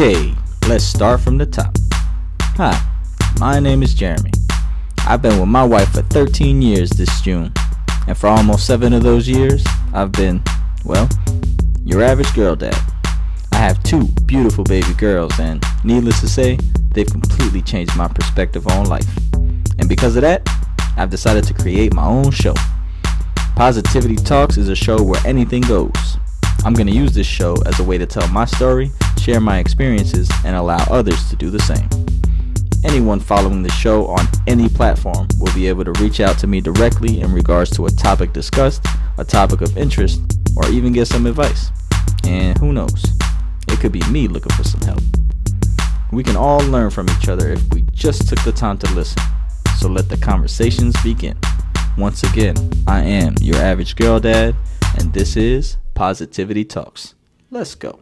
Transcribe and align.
Okay, 0.00 0.32
let's 0.68 0.84
start 0.84 1.20
from 1.20 1.38
the 1.38 1.46
top. 1.46 1.76
Hi, 2.54 2.80
my 3.40 3.58
name 3.58 3.82
is 3.82 3.94
Jeremy. 3.94 4.30
I've 5.00 5.22
been 5.22 5.40
with 5.40 5.48
my 5.48 5.64
wife 5.64 5.90
for 5.90 6.02
13 6.02 6.62
years 6.62 6.90
this 6.90 7.20
June, 7.20 7.52
and 8.06 8.16
for 8.16 8.28
almost 8.28 8.64
seven 8.64 8.92
of 8.92 9.02
those 9.02 9.28
years, 9.28 9.66
I've 9.92 10.12
been, 10.12 10.40
well, 10.84 11.08
your 11.84 12.00
average 12.00 12.32
girl 12.32 12.54
dad. 12.54 12.78
I 13.50 13.56
have 13.56 13.82
two 13.82 14.06
beautiful 14.24 14.62
baby 14.62 14.94
girls, 14.94 15.36
and 15.40 15.64
needless 15.82 16.20
to 16.20 16.28
say, 16.28 16.60
they've 16.92 17.10
completely 17.10 17.62
changed 17.62 17.96
my 17.96 18.06
perspective 18.06 18.68
on 18.68 18.86
life. 18.86 19.16
And 19.80 19.88
because 19.88 20.14
of 20.14 20.22
that, 20.22 20.48
I've 20.96 21.10
decided 21.10 21.42
to 21.42 21.54
create 21.54 21.92
my 21.92 22.06
own 22.06 22.30
show. 22.30 22.54
Positivity 23.56 24.14
Talks 24.14 24.58
is 24.58 24.68
a 24.68 24.76
show 24.76 25.02
where 25.02 25.20
anything 25.26 25.62
goes. 25.62 26.18
I'm 26.64 26.74
going 26.74 26.86
to 26.86 26.94
use 26.94 27.14
this 27.14 27.26
show 27.26 27.56
as 27.66 27.80
a 27.80 27.82
way 27.82 27.98
to 27.98 28.06
tell 28.06 28.28
my 28.28 28.44
story, 28.44 28.92
share 29.28 29.40
my 29.42 29.58
experiences, 29.58 30.30
and 30.46 30.56
allow 30.56 30.82
others 30.88 31.28
to 31.28 31.36
do 31.36 31.50
the 31.50 31.58
same. 31.58 31.86
Anyone 32.82 33.20
following 33.20 33.62
the 33.62 33.70
show 33.72 34.06
on 34.06 34.26
any 34.46 34.70
platform 34.70 35.28
will 35.38 35.52
be 35.52 35.66
able 35.66 35.84
to 35.84 35.92
reach 36.02 36.20
out 36.20 36.38
to 36.38 36.46
me 36.46 36.62
directly 36.62 37.20
in 37.20 37.30
regards 37.34 37.68
to 37.72 37.84
a 37.84 37.90
topic 37.90 38.32
discussed, 38.32 38.86
a 39.18 39.24
topic 39.26 39.60
of 39.60 39.76
interest, 39.76 40.22
or 40.56 40.66
even 40.70 40.94
get 40.94 41.08
some 41.08 41.26
advice. 41.26 41.70
And 42.24 42.56
who 42.56 42.72
knows, 42.72 43.04
it 43.68 43.78
could 43.80 43.92
be 43.92 44.02
me 44.08 44.28
looking 44.28 44.56
for 44.56 44.64
some 44.64 44.80
help. 44.80 45.02
We 46.10 46.22
can 46.24 46.36
all 46.36 46.60
learn 46.60 46.88
from 46.88 47.06
each 47.10 47.28
other 47.28 47.50
if 47.50 47.62
we 47.74 47.82
just 47.92 48.30
took 48.30 48.42
the 48.44 48.52
time 48.52 48.78
to 48.78 48.94
listen. 48.94 49.22
So 49.78 49.90
let 49.90 50.08
the 50.08 50.16
conversations 50.16 50.94
begin. 51.02 51.38
Once 51.98 52.22
again, 52.22 52.56
I 52.86 53.02
am 53.02 53.34
your 53.42 53.56
average 53.56 53.94
girl 53.94 54.20
dad, 54.20 54.56
and 54.98 55.12
this 55.12 55.36
is 55.36 55.76
Positivity 55.92 56.64
Talks. 56.64 57.14
Let's 57.50 57.74
go. 57.74 58.00